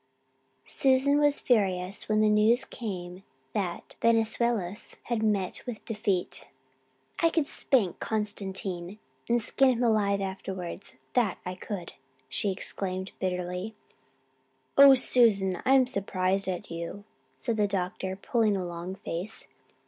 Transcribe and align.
Susan 0.65 1.19
was 1.19 1.41
furious 1.41 2.09
when 2.09 2.21
the 2.21 2.27
news 2.27 2.65
came 2.65 3.21
that 3.53 3.95
Venizelos 4.01 4.95
had 5.03 5.21
met 5.21 5.63
with 5.67 5.85
defeat. 5.85 6.45
"I 7.19 7.29
could 7.29 7.47
spank 7.47 7.99
Constantine 7.99 8.97
and 9.29 9.39
skin 9.39 9.69
him 9.73 9.83
alive 9.83 10.19
afterwards, 10.19 10.95
that 11.13 11.37
I 11.45 11.53
could," 11.53 11.93
she 12.29 12.51
exclaimed 12.51 13.11
bitterly. 13.19 13.75
"Oh, 14.75 14.95
Susan, 14.95 15.61
I'm 15.65 15.85
surprised 15.85 16.47
at 16.47 16.71
you," 16.71 17.03
said 17.35 17.57
the 17.57 17.67
doctor, 17.67 18.15
pulling 18.15 18.57
a 18.57 18.65
long 18.65 18.95
face. 18.95 19.47